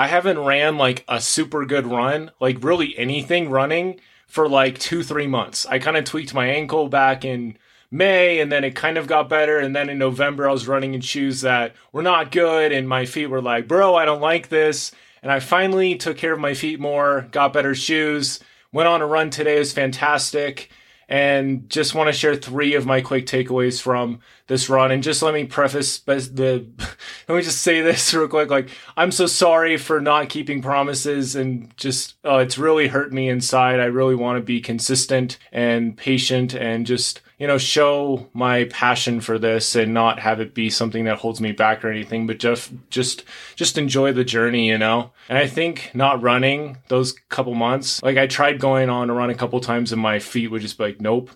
[0.00, 5.02] I haven't ran like a super good run, like really anything running for like two,
[5.02, 5.66] three months.
[5.66, 7.58] I kind of tweaked my ankle back in
[7.90, 9.58] May and then it kind of got better.
[9.58, 12.72] And then in November, I was running in shoes that were not good.
[12.72, 14.90] And my feet were like, bro, I don't like this.
[15.22, 18.40] And I finally took care of my feet more, got better shoes,
[18.72, 19.56] went on a run today.
[19.56, 20.70] It was fantastic
[21.10, 24.20] and just want to share three of my quick takeaways from
[24.50, 24.90] this run.
[24.90, 26.66] And just let me preface the,
[27.28, 28.50] let me just say this real quick.
[28.50, 33.28] Like, I'm so sorry for not keeping promises and just, uh, it's really hurt me
[33.28, 33.78] inside.
[33.78, 39.20] I really want to be consistent and patient and just, you know, show my passion
[39.20, 42.40] for this and not have it be something that holds me back or anything, but
[42.40, 43.22] just, just,
[43.54, 45.12] just enjoy the journey, you know?
[45.28, 49.30] And I think not running those couple months, like I tried going on a run
[49.30, 51.30] a couple times and my feet would just be like, nope,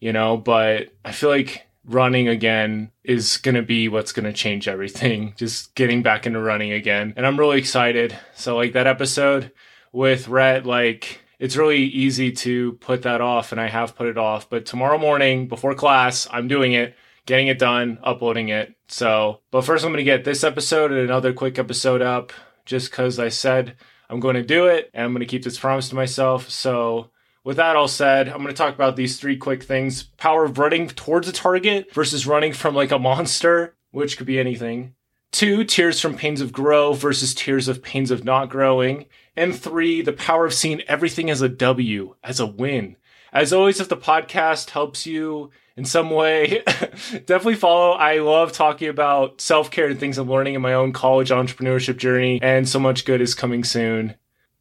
[0.00, 4.32] you know, but I feel like running again is going to be what's going to
[4.32, 5.34] change everything.
[5.36, 7.14] Just getting back into running again.
[7.16, 8.16] And I'm really excited.
[8.34, 9.52] So like that episode
[9.92, 14.18] with Rhett, like, it's really easy to put that off, and I have put it
[14.18, 14.50] off.
[14.50, 18.74] But tomorrow morning, before class, I'm doing it, getting it done, uploading it.
[18.88, 22.32] So, but first, I'm going to get this episode and another quick episode up
[22.64, 23.76] just because I said
[24.10, 26.50] I'm going to do it and I'm going to keep this promise to myself.
[26.50, 27.10] So,
[27.48, 30.58] with that all said, I'm going to talk about these three quick things power of
[30.58, 34.94] running towards a target versus running from like a monster, which could be anything.
[35.32, 39.06] Two, tears from pains of grow versus tears of pains of not growing.
[39.34, 42.96] And three, the power of seeing everything as a W, as a win.
[43.32, 47.92] As always, if the podcast helps you in some way, definitely follow.
[47.92, 51.96] I love talking about self care and things I'm learning in my own college entrepreneurship
[51.96, 54.16] journey, and so much good is coming soon.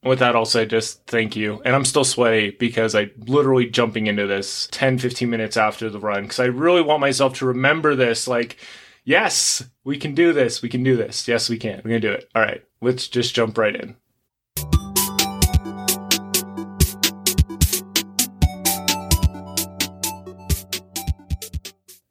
[0.08, 1.62] With that, I'll say just thank you.
[1.66, 6.00] And I'm still sweaty because I literally jumping into this 10, 15 minutes after the
[6.00, 8.28] run because I really want myself to remember this.
[8.28, 8.58] Like,
[9.04, 10.62] yes, we can do this.
[10.62, 11.28] We can do this.
[11.28, 11.82] Yes, we can.
[11.84, 12.30] We're going to do it.
[12.36, 12.64] All right.
[12.82, 13.96] Let's just jump right in.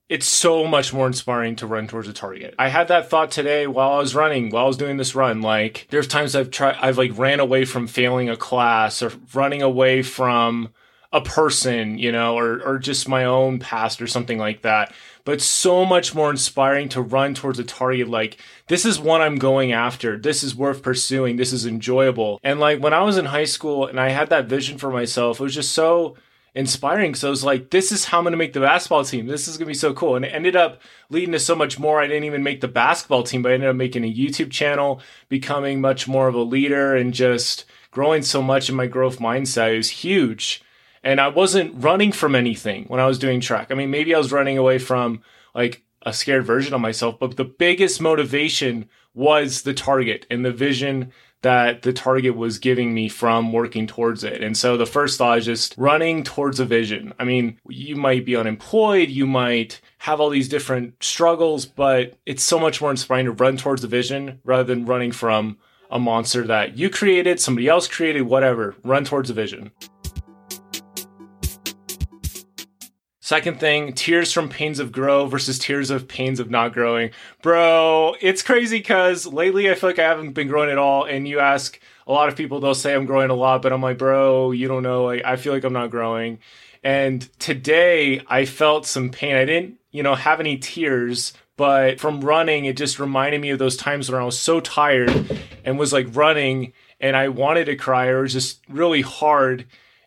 [0.08, 2.54] It's so much more inspiring to run towards a target.
[2.58, 5.42] I had that thought today while I was running, while I was doing this run.
[5.42, 9.62] Like there's times I've tried, I've like ran away from failing a class or running
[9.62, 10.70] away from
[11.12, 14.92] a person, you know, or, or just my own past or something like that.
[15.24, 18.06] But so much more inspiring to run towards a target.
[18.06, 18.38] Like,
[18.68, 20.18] this is what I'm going after.
[20.18, 21.36] This is worth pursuing.
[21.36, 22.38] This is enjoyable.
[22.44, 25.40] And like when I was in high school and I had that vision for myself,
[25.40, 26.16] it was just so
[26.56, 27.14] inspiring.
[27.14, 29.26] So I was like, this is how I'm going to make the basketball team.
[29.26, 30.16] This is going to be so cool.
[30.16, 30.80] And it ended up
[31.10, 32.00] leading to so much more.
[32.00, 35.02] I didn't even make the basketball team, but I ended up making a YouTube channel,
[35.28, 39.74] becoming much more of a leader and just growing so much in my growth mindset.
[39.74, 40.62] It was huge.
[41.04, 43.70] And I wasn't running from anything when I was doing track.
[43.70, 45.20] I mean, maybe I was running away from
[45.54, 50.52] like a scared version of myself, but the biggest motivation was the target and the
[50.52, 51.12] vision
[51.46, 54.42] that the target was giving me from working towards it.
[54.42, 57.14] And so the first thought is just running towards a vision.
[57.20, 62.42] I mean, you might be unemployed, you might have all these different struggles, but it's
[62.42, 65.56] so much more inspiring to run towards a vision rather than running from
[65.88, 68.74] a monster that you created, somebody else created, whatever.
[68.82, 69.70] Run towards a vision.
[73.26, 77.10] Second thing, tears from pains of grow versus tears of pains of not growing.
[77.42, 81.06] Bro, it's crazy because lately I feel like I haven't been growing at all.
[81.06, 83.82] And you ask a lot of people, they'll say I'm growing a lot, but I'm
[83.82, 85.06] like, bro, you don't know.
[85.06, 86.38] Like, I feel like I'm not growing.
[86.84, 89.34] And today I felt some pain.
[89.34, 93.58] I didn't, you know, have any tears, but from running, it just reminded me of
[93.58, 97.74] those times when I was so tired and was like running and I wanted to
[97.74, 99.66] cry or it was just really hard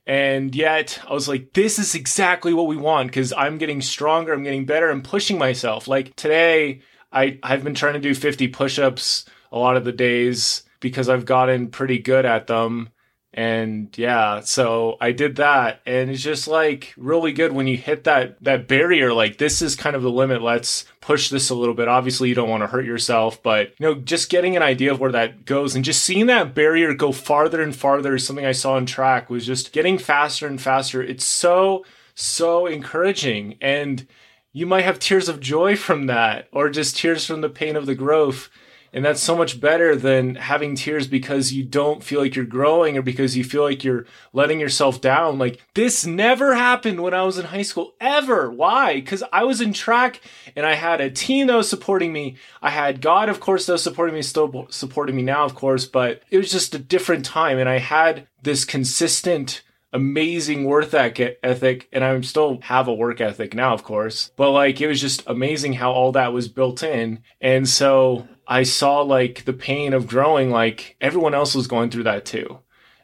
[0.09, 4.34] and yet I was like, this is exactly what we want because I'm getting stronger,
[4.34, 5.88] I'm getting better, I'm pushing myself.
[5.88, 6.81] Like today,
[7.14, 11.09] I, I've been trying to do 50 push ups a lot of the days because
[11.09, 12.90] I've gotten pretty good at them.
[13.31, 18.06] And yeah, so I did that and it's just like really good when you hit
[18.06, 20.41] that that barrier like this is kind of the limit.
[20.41, 21.88] Let's push this a little bit.
[21.88, 25.00] Obviously, you don't want to hurt yourself, but you know, just getting an idea of
[25.00, 28.51] where that goes and just seeing that barrier go farther and farther is something I
[28.51, 31.04] saw in track was just getting faster and faster.
[31.04, 34.07] It's so so encouraging and
[34.51, 37.86] you might have tears of joy from that or just tears from the pain of
[37.86, 38.50] the growth
[38.94, 42.97] and that's so much better than having tears because you don't feel like you're growing
[42.97, 45.38] or because you feel like you're letting yourself down.
[45.38, 48.50] Like this never happened when I was in high school ever.
[48.50, 48.95] Why?
[48.95, 50.21] Because I was in track
[50.56, 52.38] and I had a team that was supporting me.
[52.62, 55.85] I had God, of course, that was supporting me, still supporting me now, of course,
[55.85, 57.59] but it was just a different time.
[57.59, 63.56] And I had this consistent amazing work ethic and I still have a work ethic
[63.56, 67.24] now of course but like it was just amazing how all that was built in
[67.42, 72.04] and so I saw like the pain of growing, like everyone else was going through
[72.04, 72.60] that too.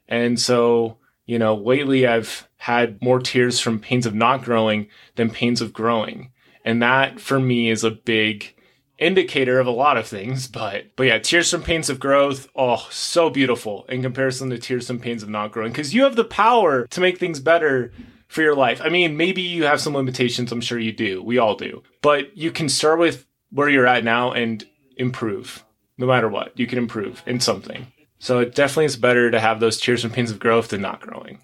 [0.08, 0.98] And so,
[1.28, 5.72] you know, lately I've had more tears from pains of not growing than pains of
[5.72, 6.32] growing.
[6.66, 8.56] And that for me is a big
[8.98, 12.88] indicator of a lot of things, but but yeah, tears from pains of growth, oh,
[12.90, 16.24] so beautiful in comparison to tears from pains of not growing because you have the
[16.24, 17.94] power to make things better
[18.28, 18.82] for your life.
[18.84, 21.22] I mean, maybe you have some limitations, I'm sure you do.
[21.22, 21.84] We all do.
[22.02, 24.66] But you can start with where you're at now and
[24.98, 25.64] improve.
[25.98, 27.88] No matter what, you can improve in something.
[28.20, 31.02] So it definitely is better to have those tears and pains of growth than not
[31.02, 31.40] growing.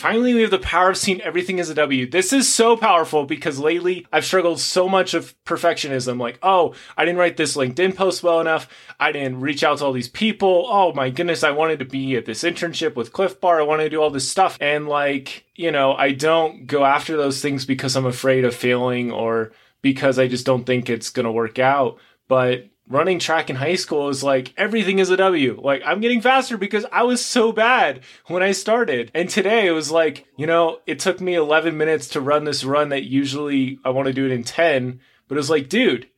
[0.00, 2.08] Finally, we have the power of seeing everything as a W.
[2.08, 6.18] This is so powerful because lately I've struggled so much of perfectionism.
[6.18, 8.66] Like, oh, I didn't write this LinkedIn post well enough.
[8.98, 10.64] I didn't reach out to all these people.
[10.70, 13.60] Oh my goodness, I wanted to be at this internship with Clif Bar.
[13.60, 14.56] I wanted to do all this stuff.
[14.58, 19.12] And like, you know, I don't go after those things because I'm afraid of failing
[19.12, 21.98] or because I just don't think it's going to work out.
[22.28, 25.58] But running track in high school is like everything is a W.
[25.62, 29.10] Like I'm getting faster because I was so bad when I started.
[29.14, 32.64] And today it was like, you know, it took me 11 minutes to run this
[32.64, 36.08] run that usually I want to do it in 10, but it was like, dude,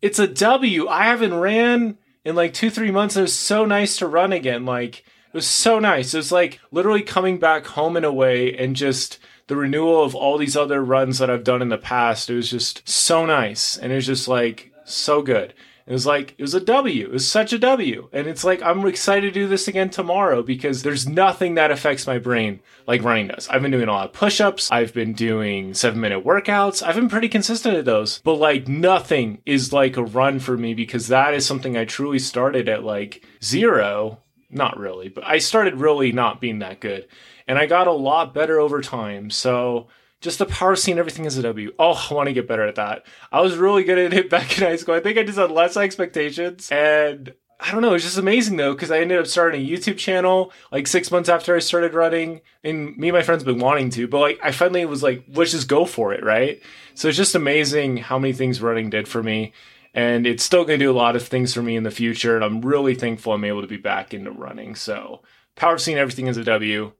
[0.00, 0.88] it's a W.
[0.88, 3.16] I haven't ran in like 2-3 months.
[3.16, 4.64] It was so nice to run again.
[4.64, 6.12] Like it was so nice.
[6.12, 10.14] It was like literally coming back home in a way and just the renewal of
[10.14, 12.28] all these other runs that I've done in the past.
[12.28, 15.54] It was just so nice and it was just like so good.
[15.86, 17.06] It was like, it was a W.
[17.06, 18.08] It was such a W.
[18.12, 22.06] And it's like, I'm excited to do this again tomorrow because there's nothing that affects
[22.06, 23.48] my brain like running does.
[23.48, 24.70] I've been doing a lot of push ups.
[24.70, 26.82] I've been doing seven minute workouts.
[26.82, 28.20] I've been pretty consistent at those.
[28.20, 32.20] But like, nothing is like a run for me because that is something I truly
[32.20, 34.20] started at like zero.
[34.52, 37.08] Not really, but I started really not being that good.
[37.48, 39.30] And I got a lot better over time.
[39.30, 39.88] So,
[40.20, 41.72] just the power scene, everything is a W.
[41.78, 43.04] Oh, I want to get better at that.
[43.32, 44.94] I was really good at it back in high school.
[44.94, 46.70] I think I just had less expectations.
[46.70, 49.96] And I don't know, it's just amazing though, because I ended up starting a YouTube
[49.96, 52.40] channel like six months after I started running.
[52.62, 55.52] And me and my friends been wanting to, but like I finally was like, let's
[55.52, 56.60] just go for it, right?
[56.94, 59.52] So it's just amazing how many things running did for me.
[59.94, 62.34] And it's still going to do a lot of things for me in the future.
[62.34, 64.74] And I'm really thankful I'm able to be back into running.
[64.74, 65.20] So,
[65.54, 66.92] power scene, everything is a W.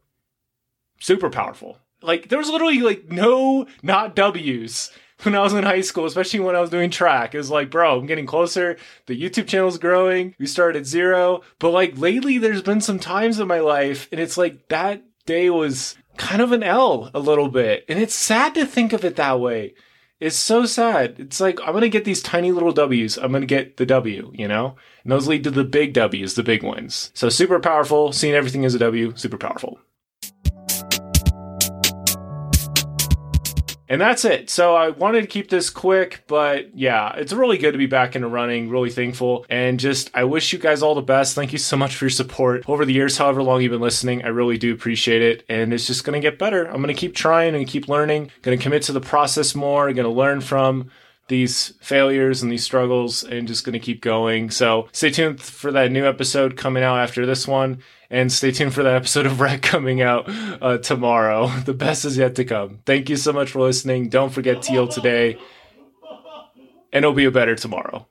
[1.00, 4.91] Super powerful like there was literally like no not W's
[5.23, 7.35] when I was in high school, especially when I was doing track.
[7.35, 8.77] It was like, bro, I'm getting closer.
[9.06, 10.35] The YouTube channel's growing.
[10.39, 11.43] We started at zero.
[11.61, 15.49] But like lately there's been some times in my life and it's like that day
[15.49, 17.85] was kind of an L a little bit.
[17.89, 19.75] And it's sad to think of it that way.
[20.23, 21.17] It's so sad.
[21.19, 23.17] It's like I'm gonna get these tiny little W's.
[23.19, 24.77] I'm gonna get the W, you know?
[25.03, 27.11] And those lead to the big W's, the big ones.
[27.13, 29.81] So super powerful, seeing everything as a W, super powerful.
[33.93, 34.49] And that's it.
[34.49, 38.17] So I wanted to keep this quick, but yeah, it's really good to be back
[38.17, 38.71] into running.
[38.71, 39.44] Really thankful.
[39.50, 41.35] And just, I wish you guys all the best.
[41.35, 44.25] Thank you so much for your support over the years, however long you've been listening.
[44.25, 45.44] I really do appreciate it.
[45.47, 46.65] And it's just going to get better.
[46.65, 48.31] I'm going to keep trying and keep learning.
[48.41, 49.93] Going to commit to the process more.
[49.93, 50.89] Going to learn from
[51.32, 54.50] these failures and these struggles and just going to keep going.
[54.50, 57.79] So stay tuned for that new episode coming out after this one
[58.11, 61.50] and stay tuned for that episode of Rhett coming out uh, tomorrow.
[61.64, 62.81] The best is yet to come.
[62.84, 64.11] Thank you so much for listening.
[64.11, 65.38] Don't forget Teal today,
[66.93, 68.06] and it'll be a better tomorrow.